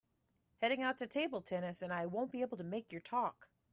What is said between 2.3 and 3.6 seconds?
be able to make your talk.